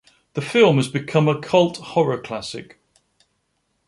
The 0.33 0.41
film 0.41 0.77
has 0.77 0.87
become 0.87 1.27
a 1.27 1.39
cult 1.39 1.77
horror 1.77 2.19
classic. 2.19 2.79